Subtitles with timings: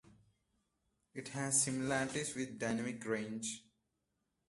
[1.13, 3.67] It has similarities with dynamic range.